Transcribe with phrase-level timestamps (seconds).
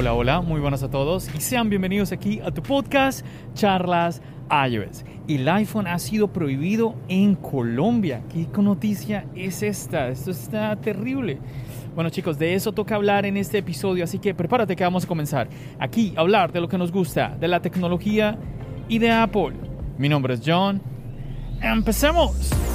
[0.00, 3.22] Hola, hola, muy buenas a todos y sean bienvenidos aquí a tu podcast
[3.52, 5.04] Charlas iOS.
[5.28, 8.22] El iPhone ha sido prohibido en Colombia.
[8.32, 10.08] ¿Qué noticia es esta?
[10.08, 11.38] Esto está terrible.
[11.94, 15.06] Bueno chicos, de eso toca hablar en este episodio, así que prepárate que vamos a
[15.06, 15.50] comenzar.
[15.78, 18.38] Aquí a hablar de lo que nos gusta, de la tecnología
[18.88, 19.52] y de Apple.
[19.98, 20.80] Mi nombre es John.
[21.60, 22.69] ¡Empecemos!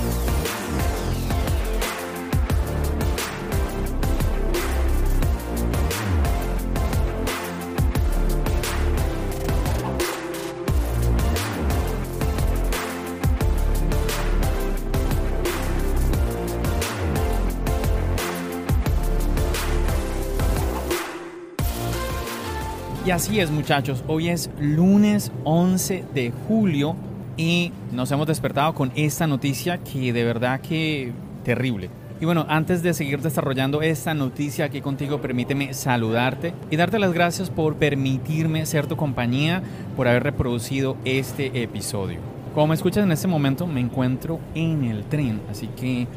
[23.06, 26.95] Y así es muchachos, hoy es lunes 11 de julio
[27.38, 31.92] y nos hemos despertado con esta noticia que de verdad que terrible.
[32.20, 37.14] Y bueno, antes de seguir desarrollando esta noticia aquí contigo, permíteme saludarte y darte las
[37.14, 39.62] gracias por permitirme ser tu compañía,
[39.95, 42.17] por haber reproducido este episodio.
[42.56, 46.08] Como me escuchas en este momento, me encuentro en el tren, así que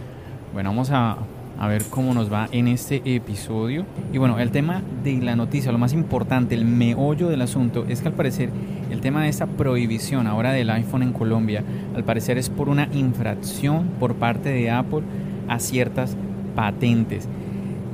[0.55, 1.19] bueno, vamos a
[1.59, 3.84] a ver cómo nos va en este episodio.
[4.12, 8.01] Y bueno, el tema de la noticia, lo más importante, el meollo del asunto, es
[8.01, 8.51] que al parecer
[8.91, 11.64] el tema de esta prohibición ahora del iPhone en Colombia,
[11.95, 15.03] al parecer es por una infracción por parte de Apple
[15.48, 16.17] a ciertas
[16.55, 17.29] patentes.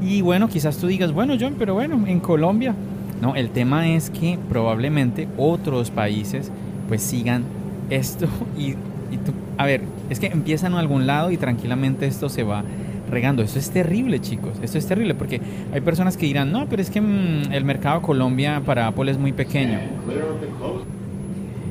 [0.02, 2.74] Y bueno, quizás tú digas, bueno John, pero bueno, en Colombia.
[3.22, 6.50] No, el tema es que probablemente otros países
[6.88, 7.44] pues sigan
[7.88, 8.26] esto
[8.58, 8.74] y,
[9.56, 12.64] a ver, es que empiezan en algún lado y tranquilamente esto se va
[13.14, 13.42] regando.
[13.42, 14.58] Eso es terrible, chicos.
[14.62, 15.40] Eso es terrible porque
[15.72, 19.18] hay personas que dirán, no, pero es que mm, el mercado Colombia para Apple es
[19.18, 19.78] muy pequeño.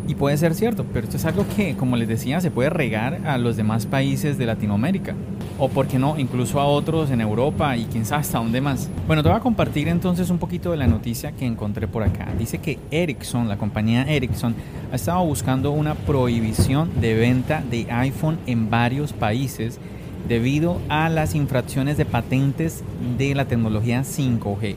[0.05, 3.21] Y puede ser cierto, pero esto es algo que, como les decía, se puede regar
[3.25, 5.15] a los demás países de Latinoamérica.
[5.57, 8.89] O, por qué no, incluso a otros en Europa y quién sabe hasta dónde más.
[9.07, 12.27] Bueno, te voy a compartir entonces un poquito de la noticia que encontré por acá.
[12.37, 14.55] Dice que Ericsson, la compañía Ericsson,
[14.91, 19.79] ha estado buscando una prohibición de venta de iPhone en varios países
[20.27, 22.83] debido a las infracciones de patentes
[23.17, 24.75] de la tecnología 5G.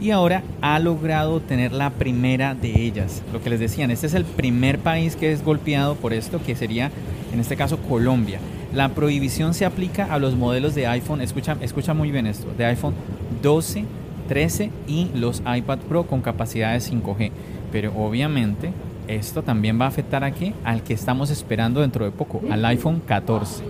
[0.00, 3.22] Y ahora ha logrado tener la primera de ellas.
[3.32, 6.56] Lo que les decían, este es el primer país que es golpeado por esto, que
[6.56, 6.90] sería
[7.32, 8.40] en este caso Colombia.
[8.74, 12.64] La prohibición se aplica a los modelos de iPhone, escucha, escucha muy bien esto, de
[12.64, 12.94] iPhone
[13.42, 13.84] 12,
[14.28, 17.30] 13 y los iPad Pro con capacidades 5G.
[17.70, 18.72] Pero obviamente
[19.08, 20.54] esto también va a afectar a qué?
[20.64, 23.64] Al que estamos esperando dentro de poco, al iPhone 14.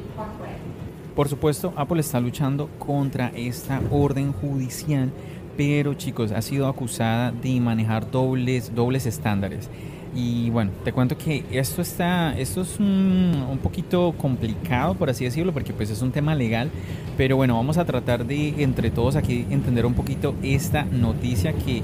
[1.14, 5.10] Por supuesto, Apple está luchando contra esta orden judicial,
[5.58, 9.68] pero chicos, ha sido acusada de manejar dobles, dobles estándares.
[10.14, 15.52] Y bueno, te cuento que esto está, esto es un, poquito complicado, por así decirlo,
[15.52, 16.70] porque pues es un tema legal.
[17.18, 21.82] Pero bueno, vamos a tratar de entre todos aquí entender un poquito esta noticia que,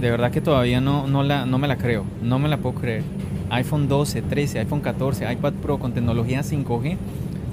[0.00, 2.76] de verdad que todavía no, no, la, no me la creo, no me la puedo
[2.76, 3.02] creer.
[3.50, 6.96] iPhone 12, 13, iPhone 14, iPad Pro con tecnología 5G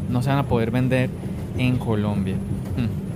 [0.10, 1.10] no se van a poder vender
[1.58, 2.36] en Colombia.
[2.36, 3.10] Hmm.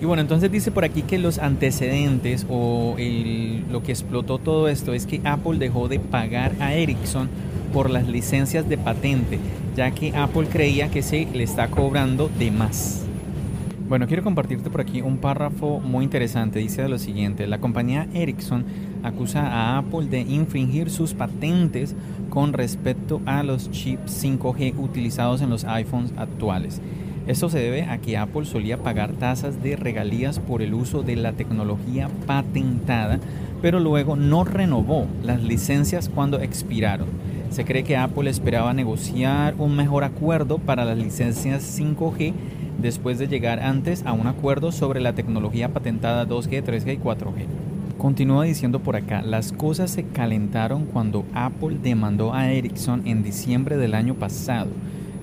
[0.00, 2.96] Y bueno, entonces dice por aquí que los antecedentes o
[3.70, 7.28] lo que explotó todo esto es que Apple dejó de pagar a Ericsson
[7.72, 9.38] por las licencias de patente,
[9.74, 13.06] ya que Apple creía que se le está cobrando de más.
[13.88, 16.58] Bueno, quiero compartirte por aquí un párrafo muy interesante.
[16.58, 18.64] Dice lo siguiente, la compañía Ericsson
[19.06, 21.94] acusa a Apple de infringir sus patentes
[22.28, 26.80] con respecto a los chips 5G utilizados en los iPhones actuales.
[27.26, 31.16] Esto se debe a que Apple solía pagar tasas de regalías por el uso de
[31.16, 33.18] la tecnología patentada,
[33.60, 37.08] pero luego no renovó las licencias cuando expiraron.
[37.50, 42.32] Se cree que Apple esperaba negociar un mejor acuerdo para las licencias 5G
[42.78, 47.75] después de llegar antes a un acuerdo sobre la tecnología patentada 2G, 3G y 4G.
[48.06, 53.76] Continúa diciendo por acá, las cosas se calentaron cuando Apple demandó a Ericsson en diciembre
[53.76, 54.70] del año pasado,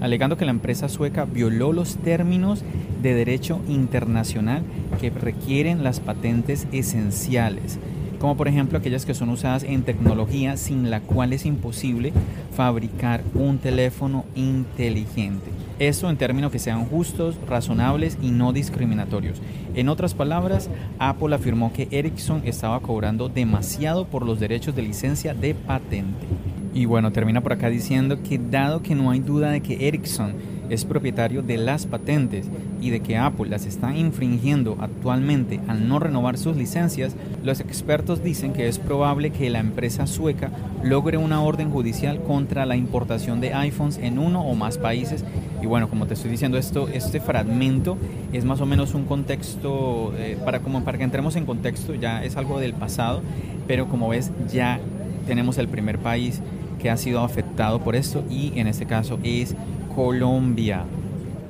[0.01, 2.61] alegando que la empresa sueca violó los términos
[3.01, 4.63] de derecho internacional
[4.99, 7.79] que requieren las patentes esenciales,
[8.19, 12.11] como por ejemplo aquellas que son usadas en tecnología sin la cual es imposible
[12.53, 15.52] fabricar un teléfono inteligente.
[15.79, 19.41] Esto en términos que sean justos, razonables y no discriminatorios.
[19.73, 25.33] En otras palabras, Apple afirmó que Ericsson estaba cobrando demasiado por los derechos de licencia
[25.33, 26.27] de patente.
[26.75, 30.33] Y bueno, termina por acá diciendo que dado que no hay duda de que Ericsson
[30.69, 32.47] es propietario de las patentes
[32.81, 38.23] y de que Apple las está infringiendo actualmente al no renovar sus licencias, los expertos
[38.23, 40.51] dicen que es probable que la empresa sueca
[40.83, 45.23] logre una orden judicial contra la importación de iPhones en uno o más países.
[45.63, 47.97] Y bueno, como te estoy diciendo esto, este fragmento
[48.33, 52.21] es más o menos un contexto, eh, para, como para que entremos en contexto, ya
[52.25, 53.21] es algo del pasado,
[53.65, 54.81] pero como ves ya
[55.25, 56.41] tenemos el primer país
[56.79, 59.55] que ha sido afectado por esto y en este caso es
[59.95, 60.83] Colombia.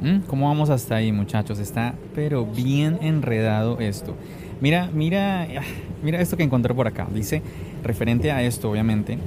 [0.01, 0.27] ¿Mm?
[0.27, 1.57] ¿Cómo vamos hasta ahí, muchachos?
[1.57, 4.15] Está pero bien enredado esto.
[4.61, 5.63] Mira, mira, ah,
[6.03, 7.07] mira esto que encontré por acá.
[7.11, 7.41] Dice,
[7.83, 9.17] referente a esto, obviamente,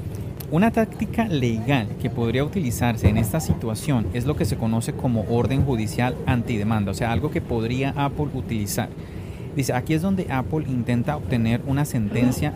[0.51, 5.25] una táctica legal que podría utilizarse en esta situación es lo que se conoce como
[5.29, 8.89] orden judicial antidemanda, o sea, algo que podría Apple utilizar.
[9.57, 12.53] Dice, aquí es donde Apple intenta obtener una sentencia.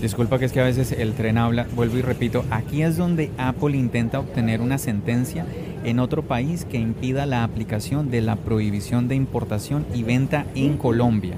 [0.00, 3.30] Disculpa que es que a veces el tren habla, vuelvo y repito, aquí es donde
[3.36, 5.44] Apple intenta obtener una sentencia
[5.84, 10.76] en otro país que impida la aplicación de la prohibición de importación y venta en
[10.76, 11.36] Colombia.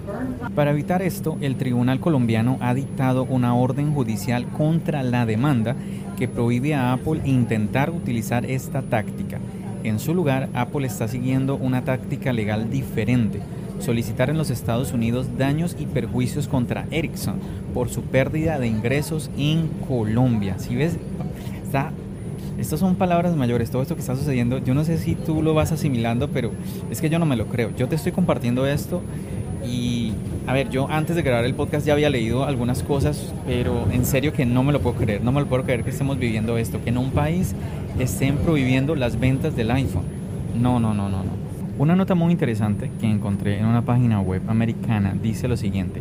[0.54, 5.76] Para evitar esto, el Tribunal colombiano ha dictado una orden judicial contra la demanda
[6.16, 9.38] que prohíbe a Apple intentar utilizar esta táctica.
[9.84, 13.40] En su lugar, Apple está siguiendo una táctica legal diferente
[13.80, 17.36] solicitar en los Estados Unidos daños y perjuicios contra Ericsson
[17.74, 20.58] por su pérdida de ingresos en Colombia.
[20.58, 20.96] Si ves,
[21.62, 21.92] está,
[22.58, 25.54] estas son palabras mayores, todo esto que está sucediendo, yo no sé si tú lo
[25.54, 26.52] vas asimilando, pero
[26.90, 27.70] es que yo no me lo creo.
[27.76, 29.02] Yo te estoy compartiendo esto
[29.66, 30.12] y,
[30.46, 34.04] a ver, yo antes de grabar el podcast ya había leído algunas cosas, pero en
[34.04, 36.56] serio que no me lo puedo creer, no me lo puedo creer que estemos viviendo
[36.56, 37.54] esto, que en un país
[37.98, 40.04] estén prohibiendo las ventas del iPhone.
[40.60, 41.46] No, no, no, no, no.
[41.78, 46.00] Una nota muy interesante que encontré en una página web americana dice lo siguiente.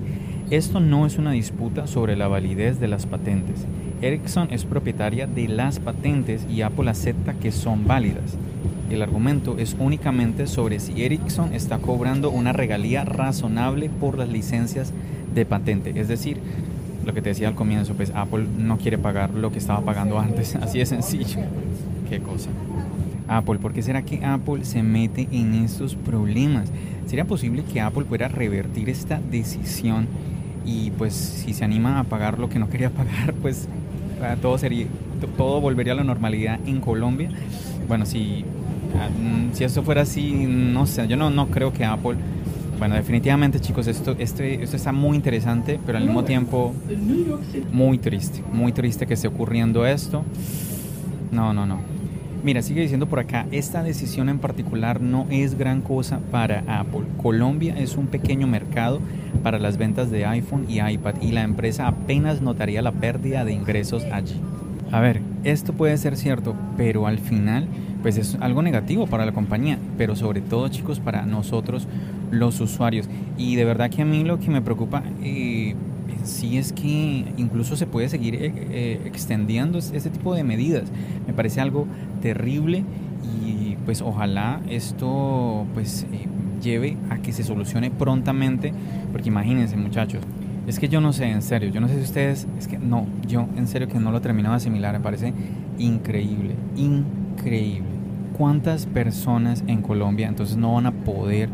[0.51, 3.65] Esto no es una disputa sobre la validez de las patentes.
[4.01, 8.38] Ericsson es propietaria de las patentes y Apple acepta que son válidas.
[8.92, 14.94] El argumento es únicamente sobre si Ericsson está cobrando una regalía razonable por las licencias
[15.33, 16.00] de patente.
[16.00, 16.38] Es decir,
[17.03, 20.19] lo que te decía al comienzo, pues Apple no quiere pagar lo que estaba pagando
[20.19, 20.56] antes.
[20.62, 21.39] Así de sencillo.
[22.07, 22.51] Qué cosa.
[23.27, 23.57] Apple?
[23.57, 26.69] ¿Por qué será que Apple se mete en estos problemas?
[27.07, 30.07] ¿Sería posible que Apple pueda revertir esta decisión
[30.66, 33.68] y pues si se anima a pagar lo que no quería pagar, pues
[34.42, 34.88] todo sería
[35.38, 37.30] todo volvería a la normalidad en Colombia?
[37.88, 38.44] Bueno, si
[39.00, 42.18] ah, mm, si esto fuera así, no sé, yo no, no creo que Apple
[42.78, 46.74] bueno, definitivamente chicos, esto, este, esto está muy interesante, pero al mismo tiempo
[47.72, 50.24] muy triste, muy triste que esté ocurriendo esto.
[51.31, 51.94] No, no, no.
[52.45, 57.01] Mira, sigue diciendo por acá, esta decisión en particular no es gran cosa para Apple.
[57.19, 59.00] Colombia es un pequeño mercado
[59.42, 63.53] para las ventas de iPhone y iPad y la empresa apenas notaría la pérdida de
[63.53, 64.39] ingresos allí.
[64.92, 67.68] A ver, esto puede ser cierto, pero al final
[68.03, 71.88] pues es algo negativo para la compañía, pero sobre todo chicos para nosotros
[72.30, 73.09] los usuarios.
[73.39, 75.74] Y de verdad que a mí lo que me preocupa eh,
[76.25, 80.83] sí es que incluso se puede seguir eh, eh, extendiendo este tipo de medidas.
[81.27, 81.88] Me parece algo
[82.22, 82.84] terrible
[83.46, 86.28] y pues ojalá esto pues eh,
[86.62, 88.74] lleve a que se solucione prontamente,
[89.12, 90.22] porque imagínense muchachos,
[90.68, 93.06] es que yo no sé, en serio, yo no sé si ustedes, es que no,
[93.28, 95.34] yo en serio que no lo terminaba de asimilar, me parece
[95.78, 97.90] increíble, increíble.
[98.38, 101.50] ¿Cuántas personas en Colombia entonces no van a poder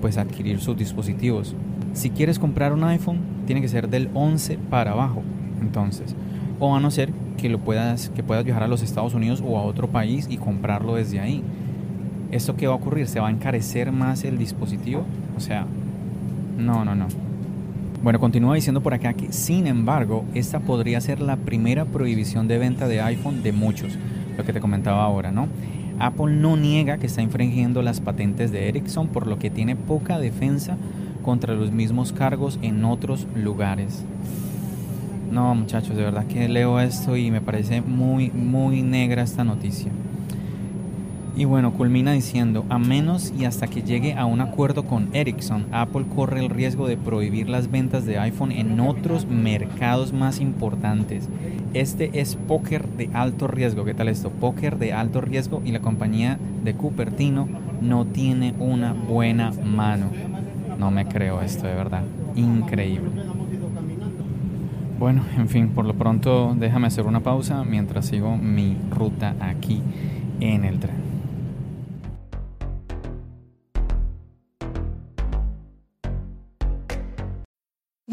[0.00, 1.54] pues adquirir sus dispositivos?
[1.92, 5.22] Si quieres comprar un iPhone, tiene que ser del 11 para abajo,
[5.60, 6.16] entonces,
[6.60, 9.58] o a no ser que lo puedas que puedas viajar a los Estados Unidos o
[9.58, 11.42] a otro país y comprarlo desde ahí.
[12.30, 13.06] ¿Esto qué va a ocurrir?
[13.06, 15.04] ¿Se va a encarecer más el dispositivo?
[15.36, 15.66] O sea,
[16.58, 17.06] no, no, no.
[18.02, 22.58] Bueno, continúa diciendo por acá que, sin embargo, esta podría ser la primera prohibición de
[22.58, 23.96] venta de iPhone de muchos,
[24.36, 25.48] lo que te comentaba ahora, ¿no?
[25.98, 30.18] Apple no niega que está infringiendo las patentes de Ericsson, por lo que tiene poca
[30.18, 30.76] defensa
[31.22, 34.04] contra los mismos cargos en otros lugares.
[35.34, 39.90] No, muchachos, de verdad que leo esto y me parece muy, muy negra esta noticia.
[41.36, 45.66] Y bueno, culmina diciendo, a menos y hasta que llegue a un acuerdo con Ericsson,
[45.72, 51.28] Apple corre el riesgo de prohibir las ventas de iPhone en otros mercados más importantes.
[51.72, 53.84] Este es póker de alto riesgo.
[53.84, 54.30] ¿Qué tal esto?
[54.30, 57.48] Póker de alto riesgo y la compañía de Cupertino
[57.80, 60.12] no tiene una buena mano.
[60.78, 62.04] No me creo esto, de verdad.
[62.36, 63.33] Increíble.
[65.04, 69.82] Bueno, en fin, por lo pronto déjame hacer una pausa mientras sigo mi ruta aquí
[70.40, 71.03] en el tren.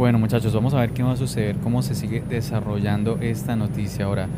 [0.00, 4.06] Bueno muchachos, vamos a ver qué va a suceder, cómo se sigue desarrollando esta noticia.
[4.06, 4.28] Ahora,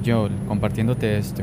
[0.00, 1.42] yo compartiéndote esto,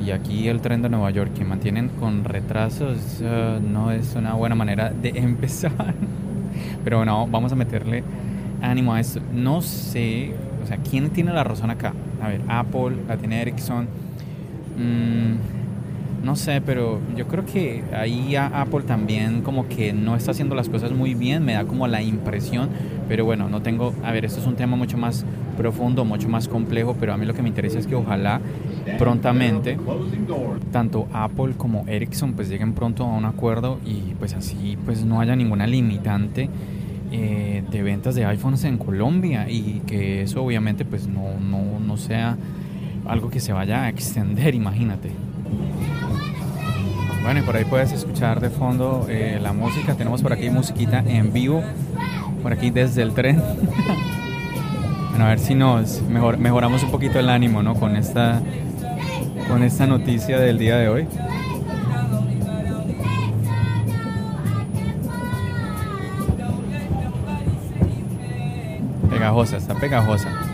[0.00, 4.34] y aquí el tren de Nueva York que mantienen con retrasos uh, no es una
[4.34, 5.96] buena manera de empezar.
[6.84, 8.04] Pero bueno, vamos a meterle
[8.62, 9.20] ánimo a esto.
[9.34, 10.32] No sé,
[10.62, 11.94] o sea, ¿quién tiene la razón acá?
[12.22, 13.88] A ver, Apple, la tiene Ericsson.
[14.76, 15.57] Mmm,
[16.22, 20.68] no sé, pero yo creo que ahí Apple también como que no está haciendo las
[20.68, 22.68] cosas muy bien, me da como la impresión,
[23.08, 25.24] pero bueno, no tengo, a ver, esto es un tema mucho más
[25.56, 28.40] profundo, mucho más complejo, pero a mí lo que me interesa es que ojalá
[28.98, 29.76] prontamente
[30.72, 35.20] tanto Apple como Ericsson pues lleguen pronto a un acuerdo y pues así pues no
[35.20, 36.48] haya ninguna limitante
[37.10, 41.96] eh, de ventas de iPhones en Colombia y que eso obviamente pues no, no, no
[41.96, 42.36] sea
[43.06, 45.10] algo que se vaya a extender, imagínate.
[47.28, 49.94] Bueno, y por ahí puedes escuchar de fondo eh, la música.
[49.94, 51.62] Tenemos por aquí musiquita en vivo,
[52.42, 53.36] por aquí desde el tren.
[55.10, 57.74] bueno, a ver si nos mejor, mejoramos un poquito el ánimo, ¿no?
[57.74, 58.40] Con esta,
[59.46, 61.06] con esta noticia del día de hoy.
[69.10, 70.47] Pegajosa, está pegajosa.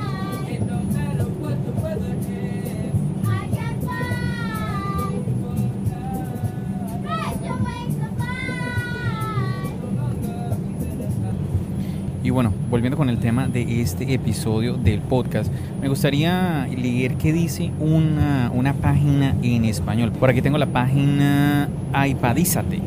[12.34, 17.70] Bueno, volviendo con el tema de este episodio del podcast, me gustaría leer qué dice
[17.78, 20.10] una, una página en español.
[20.10, 22.80] Por aquí tengo la página iPadízate.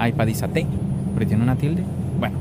[0.00, 0.64] iPadízate.
[1.12, 1.82] ¿Pero tiene una tilde?
[2.20, 2.36] Bueno,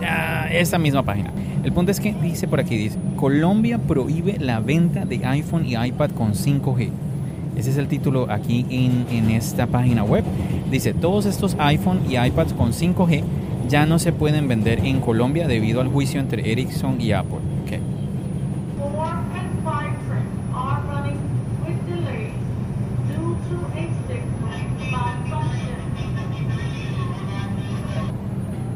[0.00, 1.32] ya, esta misma página.
[1.64, 5.74] El punto es que dice por aquí, dice, Colombia prohíbe la venta de iPhone y
[5.74, 6.88] iPad con 5G.
[7.56, 10.22] Ese es el título aquí en, en esta página web.
[10.70, 13.24] Dice, todos estos iPhone y iPads con 5G
[13.70, 17.38] ya no se pueden vender en Colombia debido al juicio entre Ericsson y Apple.
[17.64, 17.80] Okay.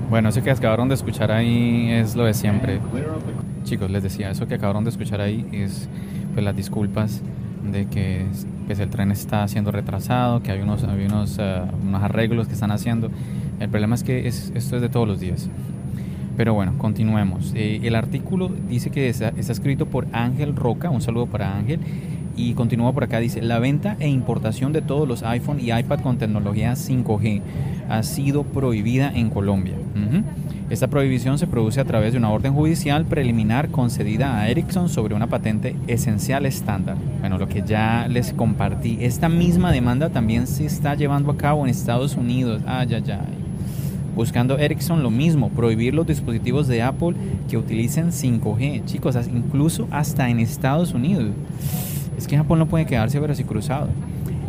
[0.08, 2.78] Bueno, eso que acabaron de escuchar ahí es lo de siempre.
[3.64, 5.88] Chicos, les decía, eso que acabaron de escuchar ahí es
[6.34, 7.20] pues las disculpas
[7.64, 8.26] de que
[8.66, 12.54] pues, el tren está siendo retrasado, que hay unos, hay unos, uh, unos arreglos que
[12.54, 13.10] están haciendo.
[13.60, 15.48] El problema es que es, esto es de todos los días.
[16.36, 17.52] Pero bueno, continuemos.
[17.54, 21.80] Eh, el artículo dice que está, está, escrito por Ángel Roca, un saludo para Ángel,
[22.36, 26.00] y continúa por acá, dice, la venta e importación de todos los iPhone y iPad
[26.00, 27.40] con tecnología 5G
[27.88, 29.74] ha sido prohibida en Colombia.
[29.94, 30.22] Uh -huh.
[30.70, 35.14] Esta prohibición se produce a través de una orden judicial preliminar concedida a Ericsson sobre
[35.14, 36.96] una patente esencial estándar.
[37.20, 41.64] Bueno, lo que ya les compartí, esta misma demanda también se está llevando a cabo
[41.64, 42.62] en Estados Unidos.
[42.66, 43.43] Ay, ay, ay.
[44.14, 47.14] Buscando Ericsson lo mismo, prohibir los dispositivos de Apple
[47.48, 48.84] que utilicen 5G.
[48.84, 51.32] Chicos, incluso hasta en Estados Unidos.
[52.16, 53.88] Es que Apple no puede quedarse así cruzado.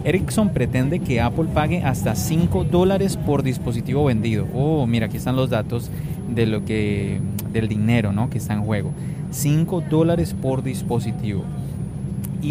[0.03, 4.45] Ericsson pretende que Apple pague hasta 5 dólares por dispositivo vendido.
[4.53, 5.89] Oh, mira, aquí están los datos
[6.29, 7.19] de lo que,
[7.51, 8.29] del dinero ¿no?
[8.29, 8.91] que está en juego.
[9.31, 11.43] 5 dólares por dispositivo.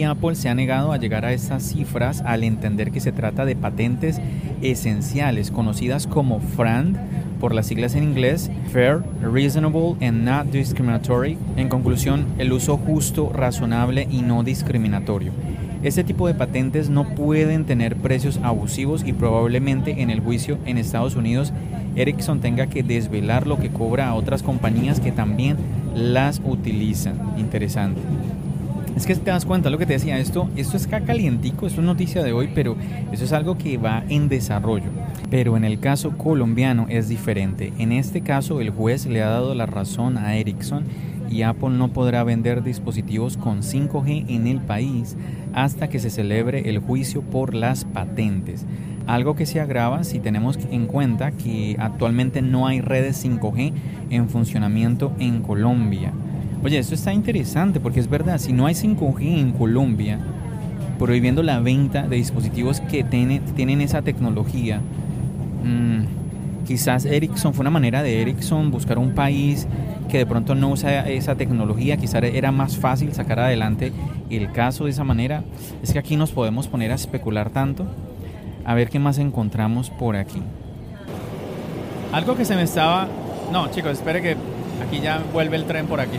[0.03, 3.57] Apple se ha negado a llegar a estas cifras al entender que se trata de
[3.57, 4.21] patentes
[4.61, 6.97] esenciales, conocidas como FRAND,
[7.41, 11.39] por las siglas en inglés, Fair, Reasonable and Not Discriminatory.
[11.57, 15.33] En conclusión, el uso justo, razonable y no discriminatorio.
[15.83, 20.79] Este tipo de patentes no pueden tener precios abusivos y probablemente en el juicio en
[20.79, 21.53] Estados Unidos
[21.97, 25.57] Ericsson tenga que desvelar lo que cobra a otras compañías que también
[25.95, 27.35] las utilizan.
[27.39, 28.01] Interesante.
[28.97, 31.87] Es que te das cuenta lo que te decía, esto, esto es calientico, esto es
[31.87, 32.77] noticia de hoy, pero
[33.11, 34.91] eso es algo que va en desarrollo.
[35.31, 37.73] Pero en el caso colombiano es diferente.
[37.79, 40.85] En este caso el juez le ha dado la razón a Ericsson
[41.29, 45.17] y Apple no podrá vender dispositivos con 5G en el país
[45.53, 48.65] hasta que se celebre el juicio por las patentes.
[49.09, 53.73] Algo que se agrava si tenemos en cuenta que actualmente no hay redes 5G
[54.11, 56.13] en funcionamiento en Colombia.
[56.65, 60.19] Oye, esto está interesante porque es verdad, si no hay 5G en Colombia,
[60.99, 64.81] prohibiendo la venta de dispositivos que tienen esa tecnología.
[65.63, 69.67] Mm, quizás Ericsson fue una manera de Ericsson buscar un país
[70.09, 73.93] que de pronto no usa esa tecnología, quizás era más fácil sacar adelante
[74.31, 75.45] el caso de esa manera.
[75.83, 77.85] Es que aquí nos podemos poner a especular tanto.
[78.65, 80.41] A ver qué más encontramos por aquí.
[82.11, 83.07] Algo que se me estaba...
[83.53, 84.35] No, chicos, espere que
[84.87, 86.17] aquí ya vuelve el tren por aquí.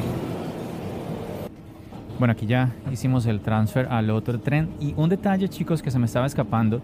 [2.18, 4.70] Bueno, aquí ya hicimos el transfer al otro tren.
[4.80, 6.82] Y un detalle, chicos, que se me estaba escapando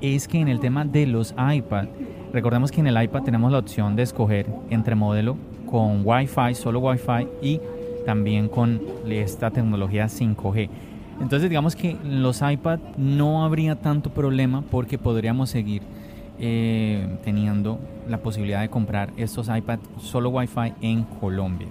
[0.00, 1.86] es que en el tema de los iPad,
[2.32, 5.36] recordemos que en el iPad tenemos la opción de escoger entre modelo
[5.68, 7.60] con Wi-Fi, solo Wi-Fi y
[8.06, 10.68] también con esta tecnología 5G.
[11.20, 15.82] Entonces digamos que los iPad no habría tanto problema porque podríamos seguir
[16.38, 21.68] eh, teniendo la posibilidad de comprar estos iPad solo Wi-Fi en Colombia.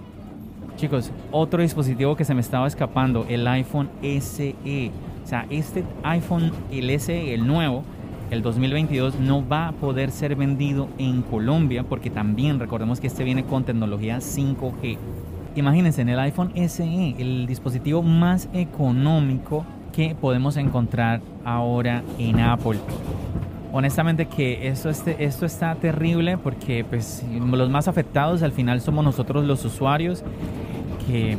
[0.80, 4.90] Chicos, otro dispositivo que se me estaba escapando, el iPhone SE.
[5.22, 7.84] O sea, este iPhone, el SE, el nuevo,
[8.30, 13.24] el 2022 no va a poder ser vendido en Colombia porque también recordemos que este
[13.24, 14.96] viene con tecnología 5G.
[15.54, 22.78] Imagínense en el iPhone SE, el dispositivo más económico que podemos encontrar ahora en Apple.
[23.70, 29.04] Honestamente que esto, este, esto está terrible porque pues, los más afectados al final somos
[29.04, 30.24] nosotros los usuarios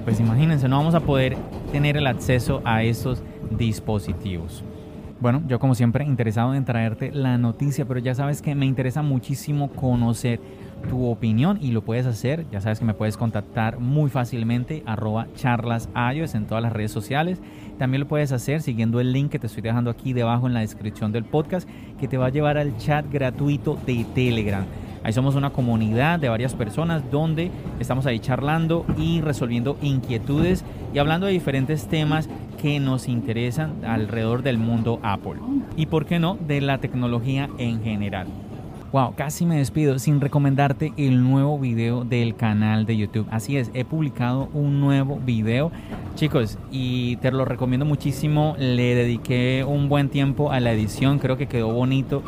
[0.03, 1.37] pues imagínense no vamos a poder
[1.71, 4.63] tener el acceso a esos dispositivos.
[5.19, 9.03] Bueno, yo como siempre interesado en traerte la noticia, pero ya sabes que me interesa
[9.03, 10.39] muchísimo conocer
[10.89, 15.27] tu opinión y lo puedes hacer, ya sabes que me puedes contactar muy fácilmente arroba
[15.35, 17.39] charlasallos en todas las redes sociales.
[17.77, 20.61] También lo puedes hacer siguiendo el link que te estoy dejando aquí debajo en la
[20.61, 24.65] descripción del podcast que te va a llevar al chat gratuito de Telegram.
[25.03, 30.99] Ahí somos una comunidad de varias personas donde estamos ahí charlando y resolviendo inquietudes y
[30.99, 32.29] hablando de diferentes temas
[32.61, 35.39] que nos interesan alrededor del mundo Apple.
[35.75, 38.27] Y por qué no, de la tecnología en general.
[38.91, 43.25] Wow, casi me despido sin recomendarte el nuevo video del canal de YouTube.
[43.31, 45.71] Así es, he publicado un nuevo video,
[46.15, 48.53] chicos, y te lo recomiendo muchísimo.
[48.59, 52.21] Le dediqué un buen tiempo a la edición, creo que quedó bonito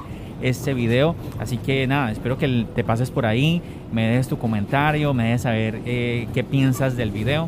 [0.43, 1.15] este video.
[1.39, 5.41] Así que nada, espero que te pases por ahí, me des tu comentario, me des
[5.41, 7.47] saber eh, qué piensas del video.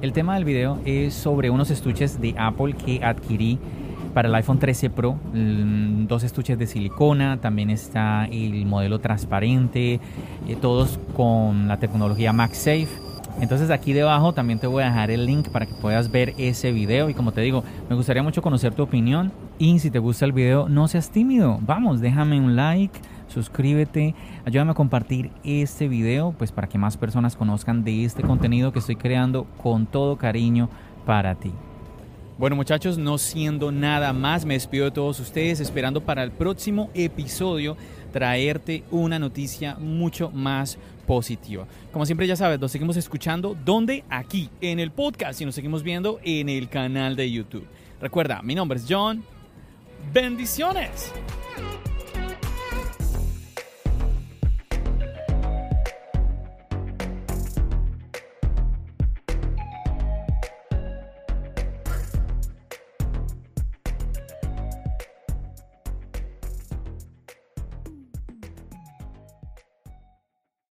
[0.00, 3.58] El tema del video es sobre unos estuches de Apple que adquirí
[4.14, 10.00] para el iPhone 13 Pro, mm, dos estuches de silicona, también está el modelo transparente,
[10.48, 13.07] eh, todos con la tecnología MagSafe.
[13.40, 16.72] Entonces aquí debajo también te voy a dejar el link para que puedas ver ese
[16.72, 17.08] video.
[17.08, 19.32] Y como te digo, me gustaría mucho conocer tu opinión.
[19.58, 22.98] Y si te gusta el video no seas tímido, vamos, déjame un like
[23.28, 28.72] suscríbete, ayúdame a compartir este video, pues para que más personas conozcan de este contenido
[28.72, 30.68] que estoy creando con todo cariño
[31.06, 31.52] para ti.
[32.38, 36.88] Bueno muchachos, no siendo nada más, me despido de todos ustedes, esperando para el próximo
[36.94, 37.76] episodio
[38.12, 41.66] traerte una noticia mucho más positiva.
[41.92, 44.04] Como siempre ya sabes, nos seguimos escuchando, ¿dónde?
[44.08, 47.66] Aquí, en el podcast y nos seguimos viendo en el canal de YouTube.
[48.00, 49.24] Recuerda, mi nombre es John.
[50.12, 51.12] Bendiciones.